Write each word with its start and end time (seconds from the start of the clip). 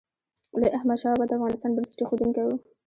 لوی 0.59 0.75
احمدشاه 0.77 1.11
بابا 1.17 1.25
د 1.27 1.31
افغانستان 1.37 1.71
بنسټ 1.73 1.99
ایښودونکی 2.01 2.43
و. 2.45 2.49